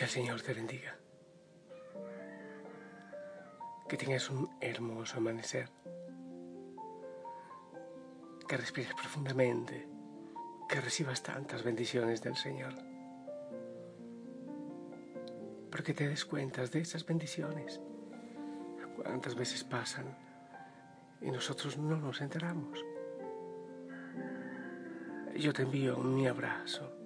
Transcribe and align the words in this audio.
Que 0.00 0.04
el 0.04 0.12
Señor 0.12 0.40
te 0.40 0.54
bendiga. 0.54 0.96
Que 3.86 3.98
tengas 3.98 4.30
un 4.30 4.48
hermoso 4.58 5.18
amanecer. 5.18 5.68
Que 8.48 8.56
respires 8.56 8.94
profundamente. 8.94 9.86
Que 10.70 10.80
recibas 10.80 11.22
tantas 11.22 11.62
bendiciones 11.62 12.22
del 12.22 12.34
Señor. 12.34 12.72
Pero 15.70 15.84
que 15.84 15.92
te 15.92 16.08
des 16.08 16.24
cuenta 16.24 16.64
de 16.64 16.80
esas 16.80 17.04
bendiciones. 17.04 17.78
Cuántas 18.96 19.34
veces 19.34 19.64
pasan 19.64 20.16
y 21.20 21.30
nosotros 21.30 21.76
no 21.76 21.98
nos 21.98 22.22
enteramos. 22.22 22.82
Yo 25.36 25.52
te 25.52 25.60
envío 25.60 25.98
mi 25.98 26.26
abrazo 26.26 26.99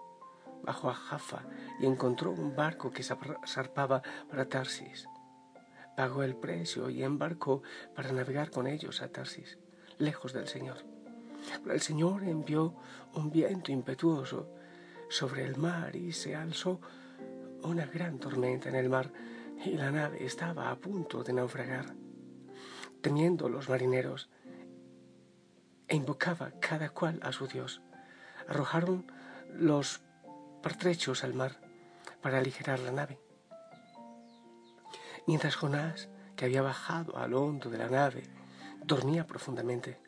bajó 0.64 0.90
a 0.90 0.94
Jaffa 0.94 1.44
y 1.82 1.86
encontró 1.86 2.32
un 2.32 2.56
barco 2.56 2.92
que 2.92 3.04
zarpaba 3.04 4.02
para 4.30 4.48
Tarsis 4.48 5.06
pagó 5.96 6.24
el 6.24 6.36
precio 6.36 6.90
y 6.90 7.04
embarcó 7.04 7.64
para 7.96 8.12
navegar 8.12 8.52
con 8.52 8.68
ellos 8.68 9.02
a 9.02 9.10
Tarsis, 9.10 9.58
lejos 9.98 10.34
del 10.34 10.48
Señor. 10.48 10.78
Pero 11.64 11.74
el 11.74 11.82
Señor 11.82 12.24
envió 12.24 12.76
un 13.14 13.32
viento 13.32 13.72
impetuoso 13.72 14.50
sobre 15.10 15.46
el 15.46 15.58
mar 15.58 15.96
y 15.96 16.12
se 16.12 16.36
alzó 16.36 16.82
una 17.64 17.86
gran 17.86 18.20
tormenta 18.20 18.70
en 18.70 18.76
el 18.76 18.90
mar 18.90 19.12
y 19.64 19.72
la 19.72 19.92
nave 19.92 20.26
estaba 20.26 20.70
a 20.70 20.76
punto 20.76 21.24
de 21.24 21.34
naufragar. 21.34 21.96
Temiendo 23.02 23.50
los 23.50 23.70
marineros, 23.70 24.30
e 25.88 25.96
invocaba 25.96 26.52
cada 26.60 26.90
cual 26.90 27.20
a 27.22 27.32
su 27.32 27.48
Dios, 27.48 27.82
arrojaron 28.48 29.12
los 29.54 30.02
pertrechos 30.64 31.24
al 31.24 31.34
mar 31.34 31.60
para 32.22 32.40
aligerar 32.40 32.80
la 32.80 32.92
nave. 32.92 33.20
Mientras 35.28 35.56
Jonás, 35.56 36.10
que 36.36 36.46
había 36.46 36.62
bajado 36.62 37.18
al 37.18 37.34
hondo 37.34 37.70
de 37.70 37.80
la 37.80 37.90
nave, 37.90 38.24
dormía 38.84 39.26
profundamente, 39.26 40.00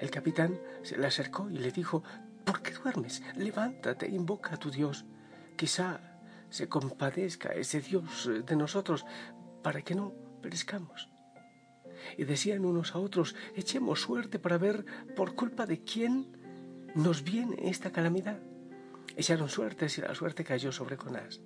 el 0.00 0.10
capitán 0.10 0.58
se 0.82 0.98
le 0.98 1.06
acercó 1.06 1.48
y 1.50 1.58
le 1.58 1.70
dijo, 1.70 2.02
¿por 2.44 2.62
qué 2.62 2.72
duermes? 2.72 3.22
Levántate 3.36 4.08
invoca 4.08 4.54
a 4.54 4.56
tu 4.56 4.70
Dios. 4.70 5.04
Quizá 5.56 6.00
se 6.50 6.68
compadezca 6.68 7.50
ese 7.50 7.80
Dios 7.80 8.28
de 8.46 8.56
nosotros 8.56 9.04
para 9.62 9.82
que 9.82 9.94
no 9.94 10.12
perezcamos. 10.42 11.08
Y 12.16 12.24
decían 12.24 12.64
unos 12.64 12.94
a 12.94 12.98
otros, 12.98 13.36
echemos 13.54 14.00
suerte 14.00 14.38
para 14.38 14.58
ver 14.58 14.84
por 15.14 15.34
culpa 15.34 15.66
de 15.66 15.82
quién 15.82 16.36
nos 16.94 17.22
viene 17.22 17.68
esta 17.68 17.90
calamidad. 17.90 18.40
Echaron 19.16 19.48
suertes 19.48 19.98
y 19.98 20.00
la 20.00 20.14
suerte 20.14 20.44
cayó 20.44 20.72
sobre 20.72 20.96
Jonás. 20.96 21.40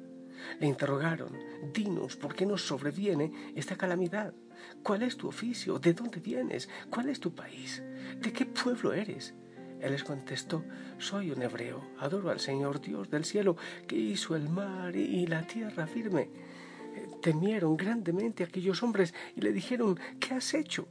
Le 0.61 0.67
interrogaron, 0.67 1.37
dinos, 1.73 2.17
¿por 2.17 2.35
qué 2.35 2.47
nos 2.47 2.67
sobreviene 2.67 3.33
esta 3.55 3.77
calamidad? 3.77 4.35
¿Cuál 4.83 5.03
es 5.03 5.17
tu 5.17 5.29
oficio? 5.29 5.79
¿De 5.79 5.93
dónde 5.93 6.21
vienes? 6.21 6.69
¿Cuál 6.91 7.09
es 7.09 7.21
tu 7.21 7.35
país? 7.35 7.83
¿De 8.21 8.33
qué 8.33 8.47
pueblo 8.47 8.93
eres? 8.93 9.35
Él 9.81 9.93
les 9.93 10.05
contestó, 10.05 10.65
soy 10.99 11.33
un 11.33 11.43
hebreo, 11.43 11.83
adoro 11.99 12.31
al 12.31 12.39
Señor 12.39 12.81
Dios 12.81 13.11
del 13.11 13.25
cielo, 13.25 13.57
que 13.89 13.97
hizo 13.97 14.37
el 14.37 14.49
mar 14.49 14.95
y 14.95 15.27
la 15.27 15.43
tierra 15.43 15.89
firme. 15.89 16.31
Temieron 17.21 17.77
grandemente 17.77 18.45
aquellos 18.45 18.83
hombres 18.83 19.13
y 19.35 19.41
le 19.41 19.53
dijeron, 19.53 19.99
¿qué 20.21 20.35
has 20.35 20.55
hecho? 20.55 20.87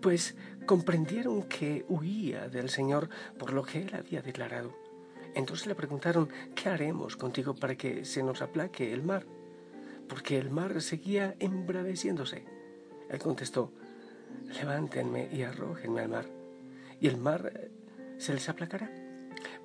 Pues 0.00 0.36
comprendieron 0.66 1.44
que 1.44 1.84
huía 1.88 2.48
del 2.48 2.68
Señor 2.68 3.08
por 3.38 3.52
lo 3.52 3.64
que 3.64 3.82
él 3.82 3.94
había 3.94 4.22
declarado. 4.22 4.85
Entonces 5.36 5.66
le 5.66 5.74
preguntaron, 5.74 6.30
¿qué 6.54 6.70
haremos 6.70 7.14
contigo 7.14 7.54
para 7.54 7.76
que 7.76 8.06
se 8.06 8.22
nos 8.22 8.40
aplaque 8.40 8.94
el 8.94 9.02
mar? 9.02 9.26
Porque 10.08 10.38
el 10.38 10.48
mar 10.48 10.80
seguía 10.80 11.36
embraveciéndose. 11.38 12.46
Él 13.10 13.18
contestó, 13.18 13.70
levántenme 14.58 15.28
y 15.30 15.42
arrójenme 15.42 16.00
al 16.00 16.08
mar, 16.08 16.26
y 17.00 17.08
el 17.08 17.18
mar 17.18 17.52
eh, 17.54 17.70
se 18.16 18.32
les 18.32 18.48
aplacará. 18.48 18.90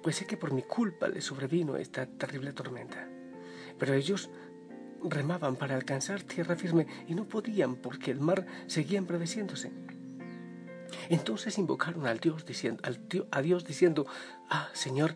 Pues 0.03 0.17
sé 0.17 0.25
que 0.25 0.35
por 0.35 0.51
mi 0.51 0.61
culpa 0.61 1.07
les 1.07 1.23
sobrevino 1.23 1.77
esta 1.77 2.05
terrible 2.05 2.51
tormenta. 2.51 3.07
Pero 3.79 3.93
ellos 3.93 4.29
remaban 5.01 5.55
para 5.55 5.75
alcanzar 5.75 6.21
tierra 6.21 6.57
firme 6.57 6.85
y 7.07 7.15
no 7.15 7.23
podían 7.23 7.77
porque 7.77 8.11
el 8.11 8.19
mar 8.19 8.45
seguía 8.67 8.97
embraveciéndose. 8.97 9.71
Entonces 11.07 11.57
invocaron 11.57 12.07
al 12.07 12.19
Dios 12.19 12.45
diciendo, 12.45 12.83
a 13.31 13.41
Dios 13.41 13.63
diciendo, 13.63 14.05
ah, 14.49 14.69
Señor, 14.73 15.15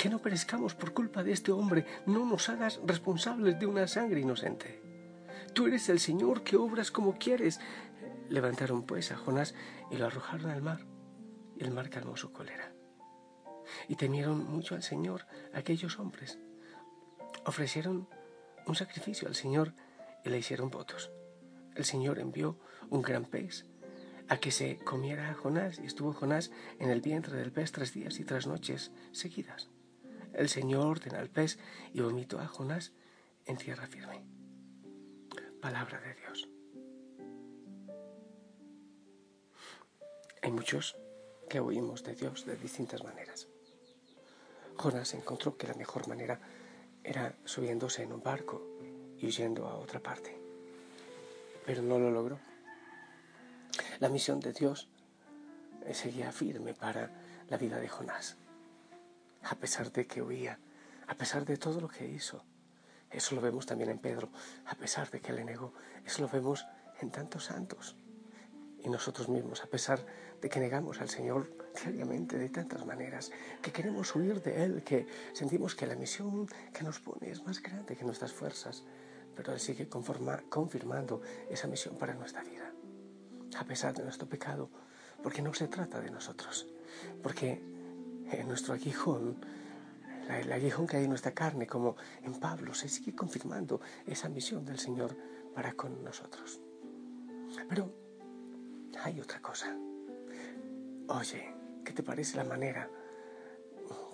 que 0.00 0.08
no 0.08 0.18
perezcamos 0.22 0.74
por 0.74 0.94
culpa 0.94 1.22
de 1.22 1.32
este 1.32 1.52
hombre, 1.52 1.84
no 2.06 2.24
nos 2.24 2.48
hagas 2.48 2.80
responsables 2.86 3.60
de 3.60 3.66
una 3.66 3.86
sangre 3.86 4.20
inocente. 4.20 4.80
Tú 5.52 5.66
eres 5.66 5.90
el 5.90 6.00
Señor 6.00 6.42
que 6.42 6.56
obras 6.56 6.90
como 6.90 7.18
quieres. 7.18 7.60
Levantaron 8.30 8.84
pues 8.84 9.12
a 9.12 9.18
Jonás 9.18 9.54
y 9.90 9.98
lo 9.98 10.06
arrojaron 10.06 10.50
al 10.52 10.62
mar, 10.62 10.86
y 11.54 11.64
el 11.64 11.70
mar 11.70 11.90
calmó 11.90 12.16
su 12.16 12.32
cólera. 12.32 12.72
Y 13.88 13.96
temieron 13.96 14.50
mucho 14.50 14.74
al 14.74 14.82
Señor 14.82 15.26
aquellos 15.52 15.98
hombres. 15.98 16.38
Ofrecieron 17.44 18.08
un 18.66 18.76
sacrificio 18.76 19.28
al 19.28 19.34
Señor 19.34 19.74
y 20.24 20.30
le 20.30 20.38
hicieron 20.38 20.70
votos. 20.70 21.10
El 21.74 21.84
Señor 21.84 22.20
envió 22.20 22.58
un 22.88 23.02
gran 23.02 23.26
pez 23.26 23.66
a 24.30 24.38
que 24.38 24.50
se 24.50 24.78
comiera 24.78 25.28
a 25.28 25.34
Jonás 25.34 25.78
y 25.78 25.84
estuvo 25.84 26.14
Jonás 26.14 26.52
en 26.78 26.88
el 26.88 27.02
vientre 27.02 27.36
del 27.36 27.52
pez 27.52 27.70
tres 27.70 27.92
días 27.92 28.18
y 28.18 28.24
tres 28.24 28.46
noches 28.46 28.92
seguidas. 29.12 29.68
El 30.32 30.48
Señor 30.48 30.86
ordena 30.86 31.18
al 31.18 31.28
pez 31.28 31.58
y 31.92 32.00
vomitó 32.00 32.38
a 32.38 32.46
Jonás 32.46 32.92
en 33.46 33.56
tierra 33.56 33.86
firme. 33.86 34.22
Palabra 35.60 36.00
de 36.00 36.14
Dios. 36.14 36.48
Hay 40.42 40.52
muchos 40.52 40.96
que 41.48 41.60
oímos 41.60 42.02
de 42.04 42.14
Dios 42.14 42.46
de 42.46 42.56
distintas 42.56 43.04
maneras. 43.04 43.48
Jonás 44.76 45.12
encontró 45.14 45.56
que 45.56 45.66
la 45.66 45.74
mejor 45.74 46.08
manera 46.08 46.40
era 47.04 47.34
subiéndose 47.44 48.02
en 48.02 48.12
un 48.12 48.22
barco 48.22 48.62
y 49.18 49.26
huyendo 49.26 49.68
a 49.68 49.76
otra 49.76 50.00
parte, 50.00 50.38
pero 51.66 51.82
no 51.82 51.98
lo 51.98 52.10
logró. 52.10 52.38
La 53.98 54.08
misión 54.08 54.40
de 54.40 54.52
Dios 54.52 54.88
seguía 55.92 56.32
firme 56.32 56.72
para 56.72 57.10
la 57.48 57.58
vida 57.58 57.78
de 57.78 57.88
Jonás, 57.88 58.38
a 59.42 59.54
pesar 59.56 59.92
de 59.92 60.06
que 60.06 60.22
huía, 60.22 60.58
a 61.06 61.14
pesar 61.14 61.44
de 61.44 61.56
todo 61.56 61.80
lo 61.80 61.88
que 61.88 62.06
hizo. 62.06 62.44
Eso 63.10 63.34
lo 63.34 63.40
vemos 63.40 63.66
también 63.66 63.90
en 63.90 63.98
Pedro, 63.98 64.30
a 64.66 64.74
pesar 64.76 65.10
de 65.10 65.20
que 65.20 65.32
le 65.32 65.44
negó. 65.44 65.72
Eso 66.04 66.22
lo 66.22 66.28
vemos 66.28 66.66
en 67.00 67.10
tantos 67.10 67.46
santos. 67.46 67.96
Y 68.82 68.88
nosotros 68.88 69.28
mismos, 69.28 69.62
a 69.62 69.66
pesar 69.66 70.04
de 70.40 70.48
que 70.48 70.60
negamos 70.60 71.00
al 71.00 71.08
Señor 71.08 71.52
diariamente 71.84 72.38
de 72.38 72.48
tantas 72.48 72.86
maneras, 72.86 73.30
que 73.60 73.72
queremos 73.72 74.14
huir 74.14 74.42
de 74.42 74.64
Él, 74.64 74.82
que 74.84 75.06
sentimos 75.32 75.74
que 75.74 75.86
la 75.86 75.96
misión 75.96 76.46
que 76.72 76.82
nos 76.82 77.00
pone 77.00 77.30
es 77.30 77.44
más 77.44 77.60
grande 77.60 77.96
que 77.96 78.04
nuestras 78.04 78.32
fuerzas, 78.32 78.84
pero 79.34 79.52
Él 79.52 79.60
sigue 79.60 79.88
confirmando 79.88 81.20
esa 81.48 81.66
misión 81.66 81.96
para 81.96 82.14
nuestra 82.14 82.42
vida, 82.42 82.72
a 83.58 83.64
pesar 83.64 83.94
de 83.94 84.04
nuestro 84.04 84.28
pecado, 84.28 84.70
porque 85.22 85.42
no 85.42 85.52
se 85.52 85.68
trata 85.68 86.00
de 86.00 86.10
nosotros, 86.10 86.66
porque 87.22 87.62
en 88.32 88.48
nuestro 88.48 88.74
aguijón, 88.74 89.36
el 90.28 90.52
aguijón 90.52 90.86
que 90.86 90.96
hay 90.96 91.04
en 91.04 91.10
nuestra 91.10 91.32
carne, 91.32 91.66
como 91.66 91.96
en 92.22 92.34
Pablo, 92.34 92.74
se 92.74 92.88
sigue 92.88 93.14
confirmando 93.14 93.80
esa 94.06 94.28
misión 94.28 94.64
del 94.64 94.78
Señor 94.78 95.16
para 95.54 95.72
con 95.72 96.04
nosotros. 96.04 96.60
Pero 97.68 97.92
hay 99.02 99.20
otra 99.20 99.40
cosa. 99.40 99.76
Oye, 101.08 101.54
¿qué 101.84 101.92
te 101.92 102.02
parece 102.02 102.36
la 102.36 102.44
manera 102.44 102.88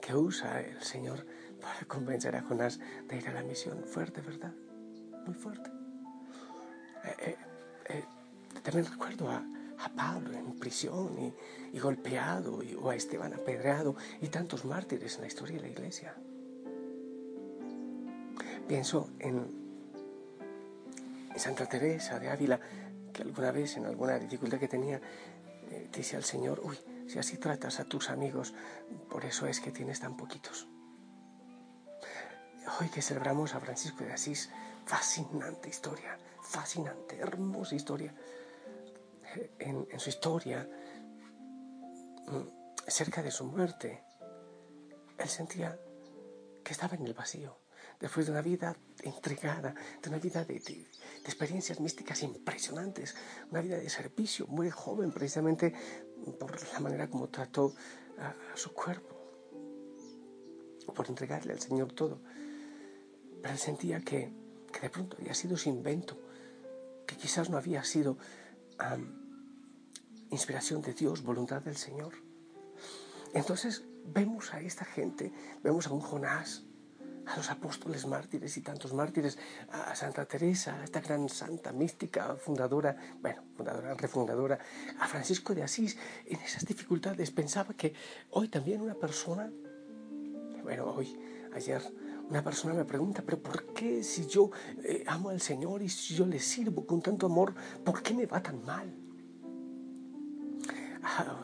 que 0.00 0.14
usa 0.14 0.60
el 0.60 0.82
Señor 0.82 1.26
para 1.60 1.80
convencer 1.86 2.34
a 2.36 2.42
Jonás 2.42 2.80
de 3.08 3.16
ir 3.16 3.28
a 3.28 3.32
la 3.32 3.42
misión? 3.42 3.84
Fuerte, 3.84 4.22
¿verdad? 4.22 4.52
Muy 5.26 5.34
fuerte. 5.34 5.70
Eh, 7.04 7.16
eh, 7.18 7.36
eh, 7.90 8.04
también 8.62 8.86
recuerdo 8.86 9.30
a, 9.30 9.44
Pablo 9.94 10.36
en 10.36 10.58
prisión 10.58 11.32
y, 11.72 11.78
golpeado, 11.78 12.60
o 12.80 12.90
a 12.90 12.96
Esteban 12.96 13.34
apedreado 13.34 13.96
y 14.20 14.28
tantos 14.28 14.64
mártires 14.64 15.16
en 15.16 15.22
la 15.22 15.26
historia 15.26 15.56
de 15.56 15.62
la 15.62 15.68
iglesia. 15.68 16.16
Pienso 18.66 19.10
en, 19.18 19.46
en 21.32 21.38
Santa 21.38 21.66
Teresa 21.66 22.18
de 22.18 22.30
Ávila, 22.30 22.60
que 23.12 23.22
alguna 23.22 23.50
vez 23.50 23.76
en 23.76 23.86
alguna 23.86 24.18
dificultad 24.18 24.58
que 24.58 24.68
tenía, 24.68 25.00
eh, 25.70 25.88
dice 25.92 26.16
al 26.16 26.24
Señor, 26.24 26.60
uy, 26.64 26.76
si 27.06 27.18
así 27.18 27.36
tratas 27.38 27.78
a 27.80 27.84
tus 27.84 28.10
amigos, 28.10 28.54
por 29.08 29.24
eso 29.24 29.46
es 29.46 29.60
que 29.60 29.70
tienes 29.70 30.00
tan 30.00 30.16
poquitos. 30.16 30.66
Hoy 32.80 32.88
que 32.88 33.00
celebramos 33.00 33.54
a 33.54 33.60
Francisco 33.60 34.04
de 34.04 34.12
Asís, 34.12 34.50
fascinante 34.84 35.68
historia, 35.68 36.18
fascinante, 36.42 37.16
hermosa 37.16 37.74
historia. 37.74 38.12
En, 39.58 39.86
en 39.90 40.00
su 40.00 40.08
historia, 40.08 40.68
mm, 42.26 42.88
cerca 42.88 43.22
de 43.22 43.30
su 43.30 43.44
muerte, 43.44 44.02
él 45.18 45.28
sentía 45.28 45.78
que 46.62 46.72
estaba 46.72 46.96
en 46.96 47.06
el 47.06 47.14
vacío 47.14 47.58
después 48.00 48.26
de 48.26 48.32
una 48.32 48.42
vida 48.42 48.76
entregada, 49.02 49.74
de 50.02 50.08
una 50.08 50.18
vida 50.18 50.44
de, 50.44 50.56
experiencias 51.24 51.80
místicas 51.80 52.22
impresionantes, 52.22 53.14
una 53.50 53.60
vida 53.60 53.78
de 53.78 53.88
servicio, 53.88 54.46
muy 54.48 54.70
joven 54.70 55.10
precisamente 55.12 55.72
por 56.38 56.60
la 56.72 56.80
manera 56.80 57.08
como 57.08 57.28
trató 57.28 57.74
a, 58.18 58.34
su 58.54 58.72
cuerpo, 58.72 59.16
por 60.94 61.08
entregarle 61.08 61.52
al 61.52 61.60
Señor 61.60 61.92
todo. 61.92 62.20
Pero 63.42 63.52
él 63.52 63.60
sentía 63.60 64.00
que, 64.00 64.32
de 64.80 64.90
pronto 64.90 65.16
había 65.18 65.34
sido 65.34 65.56
su 65.56 65.68
invento, 65.68 66.18
que 67.06 67.16
quizás 67.16 67.50
no 67.50 67.56
había 67.56 67.82
sido 67.84 68.18
inspiración 70.30 70.82
de 70.82 70.92
Dios, 70.94 71.22
voluntad 71.22 71.62
del 71.62 71.76
Señor. 71.76 72.14
Entonces 73.34 73.84
vemos 74.04 74.54
a 74.54 74.60
esta 74.60 74.84
gente, 74.84 75.32
vemos 75.62 75.86
a 75.86 75.92
un 75.92 76.00
Jonás, 76.00 76.64
a 77.26 77.36
los 77.36 77.50
apóstoles 77.50 78.06
mártires 78.06 78.56
y 78.56 78.60
tantos 78.62 78.94
mártires, 78.94 79.36
a 79.70 79.94
Santa 79.96 80.24
Teresa, 80.26 80.80
a 80.80 80.84
esta 80.84 81.00
gran 81.00 81.28
santa 81.28 81.72
mística, 81.72 82.36
fundadora, 82.36 82.96
bueno, 83.20 83.42
fundadora, 83.56 83.94
refundadora, 83.94 84.58
a 85.00 85.08
Francisco 85.08 85.54
de 85.54 85.64
Asís, 85.64 85.98
en 86.24 86.40
esas 86.40 86.64
dificultades. 86.64 87.30
Pensaba 87.32 87.74
que 87.74 87.94
hoy 88.30 88.48
también 88.48 88.80
una 88.80 88.94
persona, 88.94 89.50
bueno, 90.62 90.86
hoy, 90.86 91.18
ayer, 91.52 91.82
una 92.30 92.42
persona 92.42 92.74
me 92.74 92.84
pregunta, 92.84 93.22
pero 93.24 93.40
¿por 93.42 93.72
qué 93.72 94.02
si 94.02 94.26
yo 94.26 94.50
eh, 94.84 95.04
amo 95.06 95.30
al 95.30 95.40
Señor 95.40 95.82
y 95.82 95.88
si 95.88 96.14
yo 96.14 96.26
le 96.26 96.38
sirvo 96.38 96.86
con 96.86 97.02
tanto 97.02 97.26
amor, 97.26 97.54
¿por 97.84 98.02
qué 98.02 98.14
me 98.14 98.26
va 98.26 98.42
tan 98.42 98.64
mal? 98.64 99.05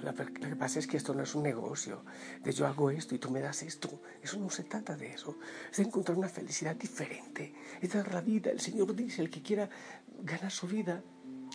Lo 0.02 0.48
que 0.48 0.56
pasa 0.56 0.78
es 0.78 0.86
que 0.86 0.96
esto 0.96 1.14
no 1.14 1.22
es 1.22 1.34
un 1.34 1.44
negocio, 1.44 2.04
de 2.42 2.52
yo 2.52 2.66
hago 2.66 2.90
esto 2.90 3.14
y 3.14 3.18
tú 3.18 3.30
me 3.30 3.40
das 3.40 3.62
esto. 3.62 4.02
Eso 4.22 4.38
no 4.38 4.50
se 4.50 4.64
trata 4.64 4.96
de 4.96 5.12
eso. 5.12 5.38
Es 5.70 5.78
de 5.78 5.84
encontrar 5.84 6.18
una 6.18 6.28
felicidad 6.28 6.74
diferente. 6.74 7.54
Es 7.80 7.92
dar 7.92 8.12
la 8.12 8.20
vida. 8.20 8.50
El 8.50 8.60
Señor 8.60 8.94
dice, 8.94 9.22
el 9.22 9.30
que 9.30 9.42
quiera 9.42 9.68
ganar 10.22 10.50
su 10.50 10.66
vida, 10.66 11.02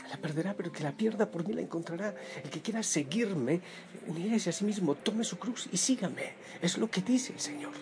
la 0.09 0.17
perderá, 0.17 0.55
pero 0.55 0.71
que 0.71 0.83
la 0.83 0.95
pierda 0.95 1.29
por 1.29 1.47
mí 1.47 1.53
la 1.53 1.61
encontrará. 1.61 2.15
El 2.43 2.49
que 2.49 2.61
quiera 2.61 2.81
seguirme, 2.83 3.61
nieguese 4.07 4.51
a 4.51 4.53
sí 4.53 4.63
mismo, 4.63 4.95
tome 4.95 5.23
su 5.23 5.37
cruz 5.37 5.67
y 5.71 5.77
sígame. 5.77 6.33
Es 6.61 6.77
lo 6.77 6.89
que 6.89 7.01
dice 7.01 7.33
el 7.33 7.39
Señor. 7.39 7.73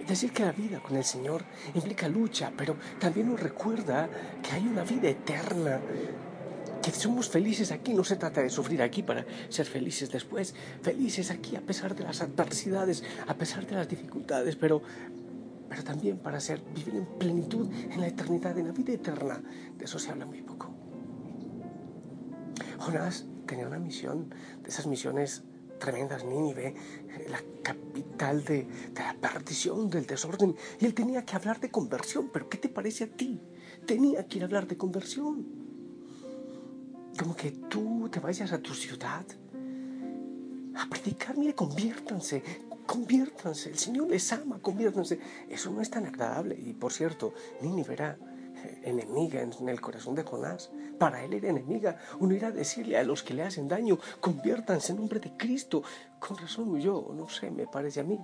Es 0.00 0.06
decir, 0.06 0.32
que 0.32 0.44
la 0.44 0.52
vida 0.52 0.80
con 0.80 0.96
el 0.96 1.04
Señor 1.04 1.44
implica 1.74 2.06
lucha, 2.06 2.52
pero 2.56 2.76
también 2.98 3.30
nos 3.30 3.40
recuerda 3.40 4.08
que 4.42 4.52
hay 4.52 4.66
una 4.66 4.84
vida 4.84 5.08
eterna 5.08 5.80
que 6.82 6.90
somos 6.90 7.28
felices 7.28 7.72
aquí, 7.72 7.92
no 7.94 8.04
se 8.04 8.16
trata 8.16 8.42
de 8.42 8.50
sufrir 8.50 8.82
aquí 8.82 9.02
para 9.02 9.24
ser 9.48 9.66
felices 9.66 10.10
después, 10.10 10.54
felices 10.82 11.30
aquí 11.30 11.56
a 11.56 11.60
pesar 11.60 11.94
de 11.94 12.04
las 12.04 12.20
adversidades, 12.22 13.02
a 13.26 13.34
pesar 13.34 13.66
de 13.66 13.74
las 13.74 13.88
dificultades, 13.88 14.56
pero, 14.56 14.82
pero 15.68 15.84
también 15.84 16.18
para 16.18 16.40
ser, 16.40 16.62
vivir 16.74 16.96
en 16.96 17.06
plenitud 17.18 17.70
en 17.72 18.00
la 18.00 18.08
eternidad, 18.08 18.56
en 18.58 18.68
la 18.68 18.72
vida 18.72 18.92
eterna. 18.92 19.42
De 19.76 19.84
eso 19.84 19.98
se 19.98 20.10
habla 20.10 20.26
muy 20.26 20.42
poco. 20.42 20.70
Jonás 22.78 23.26
tenía 23.46 23.66
una 23.66 23.78
misión, 23.78 24.30
de 24.62 24.68
esas 24.68 24.86
misiones 24.86 25.42
tremendas, 25.78 26.24
Nínive, 26.24 26.74
la 27.28 27.42
capital 27.62 28.44
de, 28.44 28.64
de 28.92 29.00
la 29.00 29.14
perdición, 29.14 29.90
del 29.90 30.06
desorden, 30.06 30.54
y 30.78 30.86
él 30.86 30.94
tenía 30.94 31.24
que 31.24 31.36
hablar 31.36 31.60
de 31.60 31.70
conversión, 31.70 32.30
pero 32.32 32.48
¿qué 32.48 32.58
te 32.58 32.68
parece 32.68 33.04
a 33.04 33.06
ti? 33.08 33.40
Tenía 33.86 34.26
que 34.26 34.38
ir 34.38 34.42
a 34.44 34.46
hablar 34.46 34.66
de 34.66 34.76
conversión 34.76 35.69
como 37.18 37.34
que 37.36 37.50
tú 37.50 38.08
te 38.10 38.20
vayas 38.20 38.52
a 38.52 38.58
tu 38.58 38.74
ciudad 38.74 39.24
a 40.74 40.88
predicar, 40.88 41.36
mire, 41.36 41.54
conviértanse, 41.54 42.42
conviértanse, 42.86 43.70
el 43.70 43.78
Señor 43.78 44.08
les 44.08 44.32
ama, 44.32 44.58
conviértanse. 44.60 45.18
Eso 45.48 45.70
no 45.70 45.80
es 45.80 45.90
tan 45.90 46.06
agradable. 46.06 46.56
Y 46.58 46.72
por 46.72 46.92
cierto, 46.92 47.34
Nínive 47.60 47.92
era 47.92 48.18
eh, 48.56 48.80
enemiga 48.84 49.42
en 49.42 49.68
el 49.68 49.80
corazón 49.80 50.14
de 50.14 50.22
Jonás. 50.22 50.70
Para 50.98 51.24
él 51.24 51.34
era 51.34 51.48
enemiga. 51.48 51.98
Uno 52.18 52.34
irá 52.34 52.48
a 52.48 52.52
decirle 52.52 52.98
a 52.98 53.04
los 53.04 53.22
que 53.22 53.34
le 53.34 53.42
hacen 53.42 53.68
daño, 53.68 53.98
conviértanse 54.20 54.92
en 54.92 54.98
nombre 54.98 55.20
de 55.20 55.36
Cristo. 55.36 55.82
Con 56.18 56.36
razón 56.36 56.78
yo, 56.80 57.12
no 57.14 57.28
sé, 57.28 57.50
me 57.50 57.66
parece 57.66 58.00
a 58.00 58.04
mí. 58.04 58.18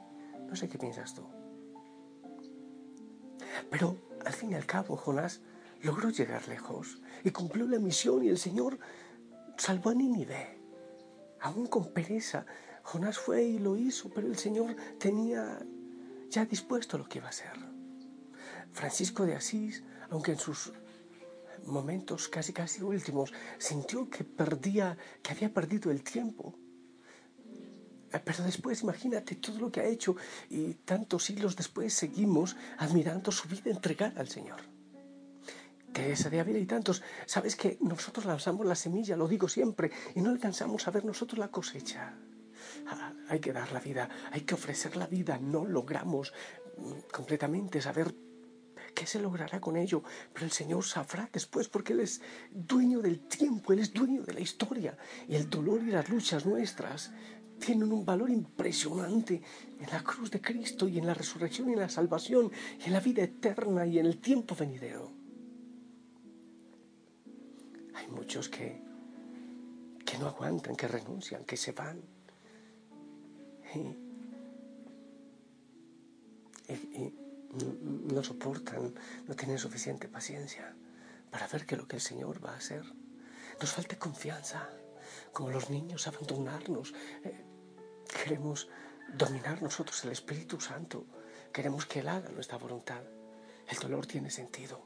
No 0.48 0.56
sé 0.56 0.68
qué 0.68 0.78
piensas 0.78 1.14
tú. 1.14 1.22
Pero 3.70 3.96
al 4.24 4.32
fin 4.32 4.52
y 4.52 4.54
al 4.54 4.66
cabo, 4.66 4.96
Jonás 4.96 5.40
logró 5.86 6.10
llegar 6.10 6.48
lejos 6.48 7.00
y 7.22 7.30
cumplió 7.30 7.66
la 7.66 7.78
misión 7.78 8.24
y 8.24 8.28
el 8.28 8.38
Señor 8.38 8.78
salvó 9.56 9.90
a 9.90 9.94
Nínive. 9.94 10.58
Aún 11.40 11.66
con 11.68 11.92
pereza, 11.92 12.44
Jonás 12.82 13.18
fue 13.18 13.44
y 13.44 13.58
lo 13.58 13.76
hizo, 13.76 14.10
pero 14.10 14.26
el 14.26 14.36
Señor 14.36 14.74
tenía 14.98 15.64
ya 16.28 16.44
dispuesto 16.44 16.98
lo 16.98 17.08
que 17.08 17.18
iba 17.18 17.28
a 17.28 17.30
hacer. 17.30 17.52
Francisco 18.72 19.24
de 19.24 19.36
Asís, 19.36 19.84
aunque 20.10 20.32
en 20.32 20.38
sus 20.38 20.72
momentos 21.66 22.28
casi 22.28 22.52
casi 22.52 22.82
últimos 22.82 23.32
sintió 23.58 24.10
que 24.10 24.24
perdía, 24.24 24.98
que 25.22 25.32
había 25.32 25.54
perdido 25.54 25.92
el 25.92 26.02
tiempo. 26.02 26.58
Pero 28.24 28.42
después 28.44 28.82
imagínate 28.82 29.36
todo 29.36 29.58
lo 29.60 29.70
que 29.70 29.80
ha 29.80 29.84
hecho 29.84 30.16
y 30.50 30.74
tantos 30.74 31.24
siglos 31.24 31.54
después 31.54 31.94
seguimos 31.94 32.56
admirando 32.78 33.30
su 33.30 33.48
vida 33.48 33.70
entregada 33.70 34.20
al 34.20 34.28
Señor. 34.28 34.75
Teresa 35.96 36.28
de 36.28 36.40
Ávila 36.40 36.58
y 36.58 36.66
tantos, 36.66 37.02
sabes 37.24 37.56
que 37.56 37.78
nosotros 37.80 38.26
lanzamos 38.26 38.66
la 38.66 38.74
semilla, 38.74 39.16
lo 39.16 39.26
digo 39.26 39.48
siempre, 39.48 39.90
y 40.14 40.20
no 40.20 40.28
alcanzamos 40.28 40.86
a 40.86 40.90
ver 40.90 41.06
nosotros 41.06 41.38
la 41.38 41.50
cosecha. 41.50 42.14
Ah, 42.86 43.14
hay 43.30 43.40
que 43.40 43.54
dar 43.54 43.72
la 43.72 43.80
vida, 43.80 44.06
hay 44.30 44.42
que 44.42 44.52
ofrecer 44.52 44.94
la 44.98 45.06
vida, 45.06 45.38
no 45.38 45.64
logramos 45.64 46.34
mm, 46.76 47.10
completamente 47.10 47.80
saber 47.80 48.14
qué 48.94 49.06
se 49.06 49.20
logrará 49.20 49.58
con 49.58 49.78
ello, 49.78 50.02
pero 50.34 50.44
el 50.44 50.52
Señor 50.52 50.84
sabrá 50.84 51.30
después 51.32 51.70
porque 51.70 51.94
Él 51.94 52.00
es 52.00 52.20
dueño 52.50 53.00
del 53.00 53.20
tiempo, 53.20 53.72
Él 53.72 53.78
es 53.78 53.94
dueño 53.94 54.22
de 54.22 54.34
la 54.34 54.40
historia 54.40 54.98
y 55.26 55.34
el 55.34 55.48
dolor 55.48 55.80
y 55.82 55.92
las 55.92 56.10
luchas 56.10 56.44
nuestras 56.44 57.10
tienen 57.58 57.90
un 57.90 58.04
valor 58.04 58.28
impresionante 58.28 59.40
en 59.80 59.90
la 59.90 60.04
cruz 60.04 60.30
de 60.30 60.42
Cristo 60.42 60.88
y 60.88 60.98
en 60.98 61.06
la 61.06 61.14
resurrección 61.14 61.70
y 61.70 61.72
en 61.72 61.80
la 61.80 61.88
salvación 61.88 62.52
y 62.80 62.84
en 62.84 62.92
la 62.92 63.00
vida 63.00 63.22
eterna 63.22 63.86
y 63.86 63.98
en 63.98 64.04
el 64.04 64.18
tiempo 64.18 64.54
venidero. 64.54 65.15
Hay 67.96 68.08
muchos 68.08 68.48
que, 68.48 68.80
que 70.04 70.18
no 70.18 70.28
aguantan, 70.28 70.76
que 70.76 70.86
renuncian, 70.86 71.44
que 71.44 71.56
se 71.56 71.72
van. 71.72 72.02
Y, 73.74 74.06
no 78.12 78.22
soportan, 78.22 78.94
no 79.26 79.34
tienen 79.34 79.58
suficiente 79.58 80.08
paciencia 80.08 80.74
para 81.30 81.46
ver 81.48 81.64
que 81.64 81.76
lo 81.76 81.86
que 81.88 81.96
el 81.96 82.02
Señor 82.02 82.44
va 82.44 82.52
a 82.52 82.56
hacer. 82.56 82.84
Nos 83.60 83.72
falta 83.72 83.98
confianza, 83.98 84.68
como 85.32 85.50
los 85.50 85.70
niños, 85.70 86.06
abandonarnos. 86.06 86.92
Eh, 87.24 87.44
queremos 88.22 88.68
dominar 89.14 89.62
nosotros 89.62 90.04
el 90.04 90.12
Espíritu 90.12 90.60
Santo. 90.60 91.06
Queremos 91.52 91.86
que 91.86 92.00
Él 92.00 92.08
haga 92.08 92.30
nuestra 92.30 92.58
voluntad. 92.58 93.02
El 93.68 93.78
dolor 93.78 94.06
tiene 94.06 94.30
sentido, 94.30 94.80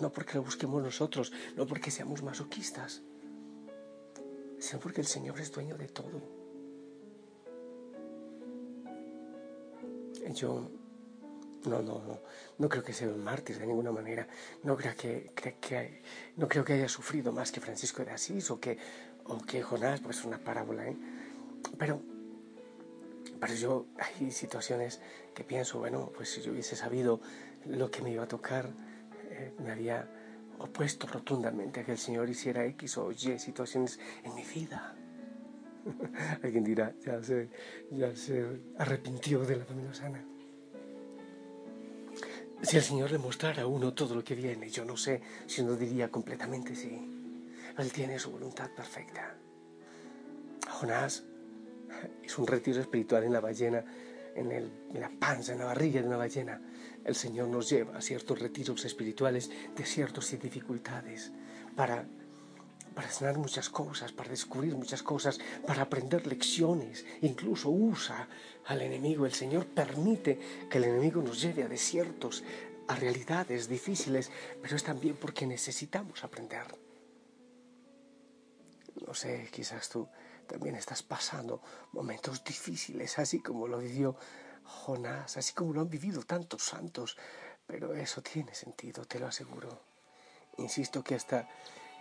no 0.00 0.12
porque 0.12 0.34
lo 0.34 0.44
busquemos 0.44 0.82
nosotros, 0.82 1.32
no 1.56 1.66
porque 1.66 1.90
seamos 1.90 2.22
masoquistas, 2.22 3.02
sino 4.58 4.80
porque 4.80 5.00
el 5.00 5.06
Señor 5.06 5.40
es 5.40 5.50
dueño 5.50 5.76
de 5.76 5.88
todo. 5.88 6.22
Yo 10.34 10.70
no, 11.64 11.82
no, 11.82 12.00
no, 12.00 12.20
no 12.58 12.68
creo 12.68 12.82
que 12.82 12.92
sea 12.92 13.08
un 13.08 13.22
mártir 13.22 13.58
de 13.58 13.66
ninguna 13.66 13.92
manera. 13.92 14.26
No 14.62 14.76
creo 14.76 14.94
que, 14.96 15.32
que, 15.60 16.02
no 16.36 16.48
creo 16.48 16.64
que 16.64 16.74
haya 16.74 16.88
sufrido 16.88 17.32
más 17.32 17.52
que 17.52 17.60
Francisco 17.60 18.04
de 18.04 18.12
Asís 18.12 18.50
o 18.50 18.60
que, 18.60 18.78
o 19.24 19.38
que 19.38 19.62
Jonás, 19.62 20.00
pues 20.00 20.24
una 20.24 20.38
parábola. 20.38 20.86
¿eh? 20.86 20.96
Pero, 21.78 22.00
pero 23.40 23.54
yo 23.54 23.86
hay 23.98 24.30
situaciones 24.30 25.00
que 25.34 25.44
pienso, 25.44 25.78
bueno, 25.78 26.12
pues 26.14 26.30
si 26.30 26.42
yo 26.42 26.52
hubiese 26.52 26.76
sabido 26.76 27.20
lo 27.66 27.90
que 27.90 28.02
me 28.02 28.10
iba 28.10 28.24
a 28.24 28.28
tocar, 28.28 28.70
eh, 29.30 29.52
me 29.58 29.72
había 29.72 30.08
opuesto 30.58 31.06
rotundamente 31.06 31.80
a 31.80 31.84
que 31.84 31.92
el 31.92 31.98
Señor 31.98 32.28
hiciera 32.28 32.64
X 32.66 32.98
o 32.98 33.10
Y 33.10 33.38
situaciones 33.38 33.98
en 34.24 34.34
mi 34.34 34.44
vida. 34.44 34.94
Alguien 36.42 36.64
dirá, 36.64 36.94
ya 37.04 37.22
se, 37.22 37.48
ya 37.90 38.14
se 38.14 38.46
arrepintió 38.78 39.44
de 39.44 39.56
la 39.56 39.64
familia 39.64 39.94
sana. 39.94 40.24
Si 42.62 42.76
el 42.76 42.82
Señor 42.82 43.10
le 43.10 43.18
mostrara 43.18 43.62
a 43.62 43.66
uno 43.66 43.92
todo 43.92 44.14
lo 44.14 44.22
que 44.22 44.36
viene, 44.36 44.70
yo 44.70 44.84
no 44.84 44.96
sé 44.96 45.20
si 45.46 45.62
uno 45.62 45.74
diría 45.74 46.10
completamente 46.10 46.76
sí. 46.76 47.08
Él 47.76 47.92
tiene 47.92 48.18
su 48.20 48.30
voluntad 48.30 48.70
perfecta. 48.70 49.34
Jonás 50.70 51.24
es 52.22 52.38
un 52.38 52.46
retiro 52.46 52.80
espiritual 52.80 53.24
en 53.24 53.32
la 53.32 53.40
ballena, 53.40 53.84
en, 54.36 54.52
el, 54.52 54.70
en 54.94 55.00
la 55.00 55.10
panza, 55.10 55.52
en 55.52 55.58
la 55.58 55.64
barriga 55.64 56.00
de 56.00 56.06
una 56.06 56.16
ballena 56.16 56.60
el 57.04 57.14
Señor 57.14 57.48
nos 57.48 57.68
lleva 57.68 57.96
a 57.96 58.02
ciertos 58.02 58.38
retiros 58.38 58.84
espirituales, 58.84 59.50
desiertos 59.76 60.32
y 60.32 60.36
dificultades, 60.36 61.32
para, 61.74 62.06
para 62.94 63.10
sanar 63.10 63.38
muchas 63.38 63.68
cosas, 63.68 64.12
para 64.12 64.30
descubrir 64.30 64.76
muchas 64.76 65.02
cosas, 65.02 65.38
para 65.66 65.82
aprender 65.82 66.26
lecciones. 66.26 67.04
Incluso 67.22 67.70
usa 67.70 68.28
al 68.66 68.82
enemigo. 68.82 69.26
El 69.26 69.32
Señor 69.32 69.66
permite 69.66 70.38
que 70.70 70.78
el 70.78 70.84
enemigo 70.84 71.22
nos 71.22 71.40
lleve 71.40 71.64
a 71.64 71.68
desiertos, 71.68 72.44
a 72.88 72.94
realidades 72.94 73.68
difíciles, 73.68 74.30
pero 74.60 74.76
es 74.76 74.84
también 74.84 75.16
porque 75.16 75.46
necesitamos 75.46 76.22
aprender. 76.24 76.66
No 79.06 79.14
sé, 79.14 79.48
quizás 79.50 79.88
tú 79.88 80.08
también 80.46 80.76
estás 80.76 81.02
pasando 81.02 81.62
momentos 81.92 82.44
difíciles, 82.44 83.18
así 83.18 83.40
como 83.40 83.66
lo 83.66 83.78
vivió 83.78 84.16
Jonás, 84.64 85.36
así 85.36 85.52
como 85.52 85.72
lo 85.72 85.80
han 85.80 85.90
vivido 85.90 86.22
tantos 86.22 86.62
santos, 86.62 87.16
pero 87.66 87.94
eso 87.94 88.22
tiene 88.22 88.54
sentido, 88.54 89.04
te 89.04 89.18
lo 89.18 89.26
aseguro. 89.26 89.80
Insisto 90.58 91.02
que 91.02 91.14
hasta 91.14 91.48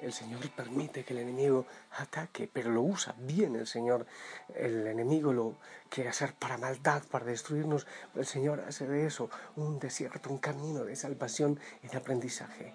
el 0.02 0.14
Señor 0.14 0.50
permite 0.52 1.04
que 1.04 1.14
el 1.14 1.20
enemigo 1.20 1.68
ataque, 1.92 2.50
pero 2.52 2.72
lo 2.72 2.82
usa 2.82 3.14
bien 3.20 3.56
el 3.56 3.68
Señor. 3.68 4.08
El 4.56 4.88
enemigo 4.88 5.32
lo 5.32 5.58
quiere 5.90 6.10
hacer 6.10 6.34
para 6.34 6.58
maldad, 6.58 7.04
para 7.04 7.26
destruirnos. 7.26 7.86
El 8.16 8.26
Señor 8.26 8.62
hace 8.68 8.88
de 8.88 9.06
eso 9.06 9.30
un 9.56 9.80
desierto, 9.80 10.32
un 10.32 10.40
camino 10.40 10.84
de 10.84 10.96
salvación 10.96 11.60
y 11.84 11.88
de 11.88 11.98
aprendizaje. 11.98 12.74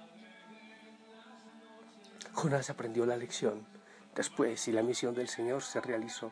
Jonás 2.33 2.71
aprendió 2.71 3.07
la 3.07 3.17
lección 3.17 3.67
después 4.15 4.69
y 4.69 4.73
la 4.73 4.83
misión 4.83 5.15
del 5.15 5.29
Señor 5.29 5.63
se 5.63 5.81
realizó, 5.81 6.31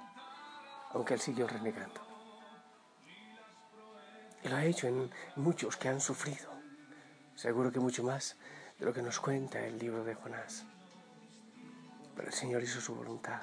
aunque 0.91 1.15
él 1.15 1.21
siguió 1.21 1.49
renegando. 1.49 2.04
Y 4.45 4.49
lo 4.49 4.57
ha 4.57 4.65
hecho 4.65 4.87
en 4.87 5.11
muchos 5.37 5.77
que 5.77 5.89
han 5.89 6.01
sufrido. 6.01 6.53
Seguro 7.35 7.73
que 7.73 7.81
mucho 7.81 8.03
más 8.03 8.37
de 8.79 8.85
lo 8.85 8.93
que 8.93 9.03
nos 9.03 9.19
cuenta 9.19 9.65
el 9.67 9.79
libro 9.79 10.05
de 10.05 10.15
Jonás. 10.15 10.65
Pero 12.15 12.29
el 12.29 12.35
Señor 12.35 12.63
hizo 12.63 12.81
su 12.81 12.95
voluntad. 12.95 13.41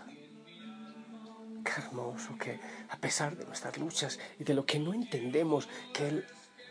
Qué 1.64 1.72
hermoso 1.78 2.38
que 2.38 2.60
a 2.90 2.98
pesar 2.98 3.36
de 3.36 3.46
nuestras 3.46 3.78
luchas 3.78 4.20
y 4.40 4.44
de 4.44 4.54
lo 4.54 4.66
que 4.66 4.80
no 4.80 4.94
entendemos, 4.94 5.68
que 5.94 6.08
Él 6.08 6.26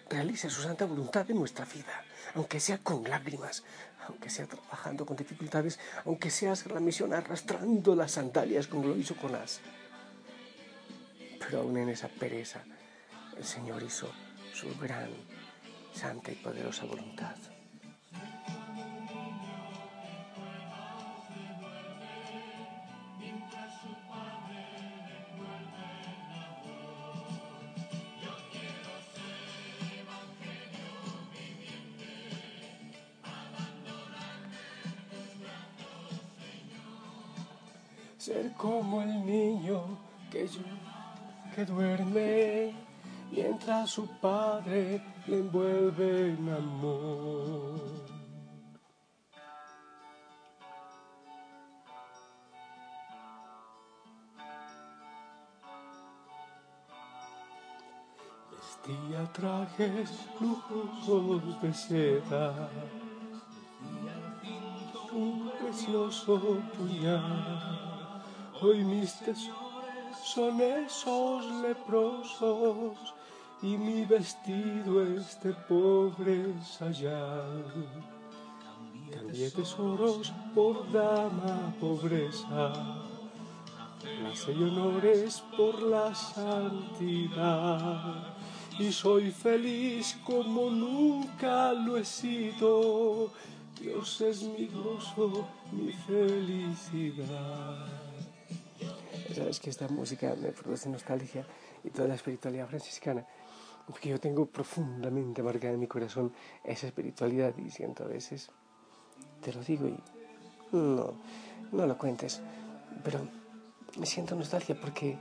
realice 0.08 0.48
su 0.48 0.62
santa 0.62 0.84
voluntad 0.84 1.30
en 1.30 1.38
nuestra 1.38 1.64
vida, 1.64 2.04
aunque 2.34 2.60
sea 2.60 2.78
con 2.78 3.04
lágrimas, 3.04 3.64
aunque 4.08 4.30
sea 4.30 4.46
trabajando 4.46 5.06
con 5.06 5.16
dificultades, 5.16 5.78
aunque 6.04 6.30
sea 6.30 6.52
hacer 6.52 6.72
la 6.72 6.80
misión 6.80 7.14
arrastrando 7.14 7.94
las 7.94 8.12
sandalias 8.12 8.66
como 8.66 8.88
lo 8.88 8.96
hizo 8.96 9.14
Jonás. 9.14 9.60
Pero 11.38 11.60
aún 11.60 11.76
en 11.78 11.88
esa 11.88 12.08
pereza, 12.08 12.64
el 13.40 13.46
Señor 13.46 13.82
hizo 13.82 14.06
su 14.52 14.68
gran, 14.78 15.08
santa 15.94 16.30
y 16.30 16.34
poderosa 16.34 16.84
voluntad. 16.84 17.34
Ser 38.18 38.52
como 38.52 39.00
el 39.00 39.24
niño 39.24 39.98
que, 40.30 40.46
que 41.54 41.64
duerme 41.64 42.89
mientras 43.30 43.90
su 43.90 44.06
padre 44.20 45.02
le 45.26 45.38
envuelve 45.38 46.30
en 46.30 46.48
amor. 46.48 47.80
Vestía 58.50 59.32
trajes 59.32 60.10
lujosos 60.40 61.62
de 61.62 61.74
seda, 61.74 62.68
un 65.12 65.50
precioso 65.60 66.38
puñal, 66.76 68.22
hoy 68.60 68.84
mis 68.84 69.12
tesoros 69.18 69.70
son 70.22 70.60
esos 70.60 71.44
leprosos 71.62 73.14
y 73.62 73.76
mi 73.76 74.04
vestido 74.06 75.02
es 75.02 75.38
de 75.42 75.52
pobre 75.52 76.54
sayal. 76.62 77.86
Cambié 79.10 79.50
tesoros 79.50 80.32
por 80.54 80.90
dama 80.92 81.74
pobreza, 81.78 83.04
clase 84.00 84.52
y 84.52 84.62
honores 84.62 85.42
por 85.56 85.82
la 85.82 86.14
santidad. 86.14 87.54
Y 88.78 88.92
soy 88.92 89.30
feliz 89.30 90.16
como 90.24 90.70
nunca 90.70 91.72
lo 91.72 91.98
he 91.98 92.04
sido. 92.04 93.30
Dios 93.78 94.20
es 94.22 94.42
mi 94.42 94.68
gozo, 94.68 95.46
mi 95.72 95.92
felicidad. 95.92 97.86
Sabes 99.34 99.60
que 99.60 99.70
esta 99.70 99.88
música 99.88 100.34
me 100.40 100.50
produce 100.50 100.88
nostalgia 100.88 101.44
y 101.84 101.90
toda 101.90 102.08
la 102.08 102.14
espiritualidad 102.14 102.68
franciscana 102.68 103.26
porque 103.90 104.08
yo 104.08 104.20
tengo 104.20 104.46
profundamente 104.46 105.42
marcada 105.42 105.74
en 105.74 105.80
mi 105.80 105.88
corazón 105.88 106.32
esa 106.62 106.86
espiritualidad 106.86 107.56
y 107.58 107.70
siento 107.70 108.04
a 108.04 108.06
veces, 108.06 108.50
te 109.40 109.52
lo 109.52 109.62
digo 109.62 109.88
y 109.88 109.98
no, 110.72 111.14
no 111.72 111.86
lo 111.86 111.98
cuentes, 111.98 112.40
pero 113.02 113.20
me 113.98 114.06
siento 114.06 114.36
nostalgia 114.36 114.80
porque 114.80 115.18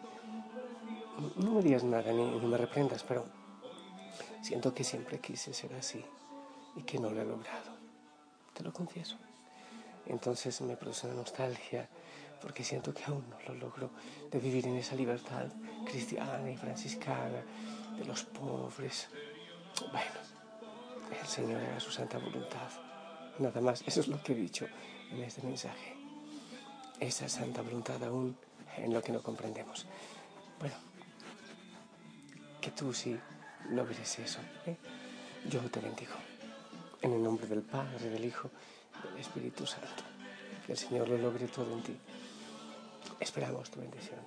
no 1.38 1.52
me 1.52 1.64
digas 1.64 1.84
nada 1.84 2.14
ni, 2.14 2.24
me 2.24 2.58
reprendas, 2.58 3.04
pero 3.04 3.26
siento 4.42 4.74
que 4.74 4.84
siempre 4.84 5.20
quise 5.20 5.54
ser 5.54 5.74
así, 5.74 6.06
y 6.76 6.84
que 6.84 7.00
no 7.00 7.10
lo 7.10 7.22
he 7.22 7.26
logrado. 7.26 7.72
Te 8.54 8.64
lo 8.64 8.72
confieso. 8.72 9.18
Entonces 10.06 10.62
me 10.62 10.78
produce 10.78 11.08
una 11.08 11.16
nostalgia 11.16 11.90
porque 12.42 12.64
siento 12.64 12.94
que 12.94 13.04
aún 13.06 13.26
no 13.30 13.38
lo 13.48 13.54
logro 13.56 13.90
de 14.32 14.40
vivir 14.40 14.68
en 14.68 14.76
esa 14.76 14.96
libertad 14.96 15.48
cristiana 15.86 16.50
y 16.50 16.56
franciscana 16.56 17.44
de 18.00 18.06
los 18.06 18.24
pobres. 18.24 19.10
Bueno, 19.91 20.12
el 21.22 21.27
Señor 21.27 21.62
haga 21.62 21.79
su 21.79 21.91
santa 21.91 22.18
voluntad. 22.18 22.70
Nada 23.39 23.62
más, 23.62 23.84
eso 23.86 24.00
es 24.00 24.08
lo 24.08 24.22
que 24.24 24.34
he 24.34 24.36
dicho 24.36 24.68
en 25.12 25.24
este 25.24 25.41
mensaje. 25.44 25.96
Esa 27.00 27.29
santa 27.29 27.62
voluntad 27.62 28.03
aún 28.03 28.36
en 28.77 28.94
lo 28.94 29.01
que 29.01 29.12
no 29.12 29.22
comprendemos. 29.22 29.86
Bueno, 30.60 30.75
que 32.62 32.72
tú 32.72 32.94
sí 32.94 33.18
logres 33.70 34.20
eso. 34.20 34.39
¿eh? 34.65 34.77
Yo 35.50 35.60
te 35.72 35.79
bendigo. 35.79 36.13
En 37.01 37.13
el 37.13 37.24
nombre 37.24 37.48
del 37.48 37.62
Padre, 37.62 38.10
del 38.10 38.25
Hijo, 38.25 38.50
del 39.03 39.20
Espíritu 39.20 39.65
Santo. 39.65 40.03
Que 40.65 40.74
el 40.74 40.77
Señor 40.77 41.08
lo 41.08 41.18
logre 41.18 41.48
todo 41.48 41.74
en 41.74 41.84
ti. 41.84 41.98
Esperamos 43.20 43.70
tu 43.70 43.79
bendición. 43.79 44.20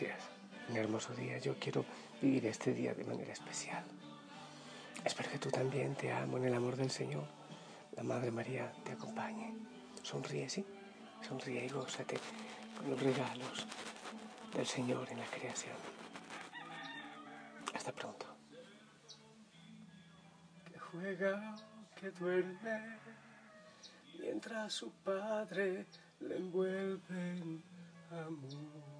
Gracias. 0.00 0.28
Un 0.68 0.76
hermoso 0.76 1.14
día. 1.14 1.38
Yo 1.38 1.54
quiero 1.58 1.84
vivir 2.20 2.44
este 2.46 2.74
día 2.74 2.92
de 2.92 3.04
manera 3.04 3.32
especial. 3.32 3.84
Espero 5.04 5.30
que 5.30 5.38
tú 5.38 5.50
también 5.50 5.94
te 5.94 6.12
amo 6.12 6.36
en 6.36 6.44
el 6.44 6.54
amor 6.54 6.76
del 6.76 6.90
Señor. 6.90 7.24
La 7.96 8.02
Madre 8.02 8.30
María 8.30 8.72
te 8.84 8.92
acompañe. 8.92 9.54
Sonríe, 10.02 10.48
sí. 10.50 10.66
Sonríe 11.26 11.64
y 11.64 11.68
gózate 11.68 12.18
con 12.76 12.90
los 12.90 13.00
regalos 13.00 13.66
del 14.54 14.66
Señor 14.66 15.08
en 15.10 15.20
la 15.20 15.26
creación. 15.26 15.76
Hasta 17.74 17.92
pronto. 17.92 18.26
Que 20.70 20.78
juega, 20.78 21.54
que 21.98 22.10
duerme, 22.10 22.98
mientras 24.20 24.74
su 24.74 24.90
padre 24.90 25.86
le 26.20 26.36
envuelve 26.36 27.38
en 27.38 27.62
amor. 28.10 28.95